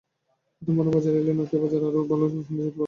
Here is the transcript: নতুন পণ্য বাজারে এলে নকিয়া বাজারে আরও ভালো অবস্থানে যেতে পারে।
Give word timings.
নতুন 0.61 0.73
পণ্য 0.77 0.89
বাজারে 0.91 1.17
এলে 1.17 1.33
নকিয়া 1.33 1.59
বাজারে 1.63 1.85
আরও 1.87 2.01
ভালো 2.11 2.23
অবস্থানে 2.25 2.57
যেতে 2.57 2.67
পারে। 2.67 2.79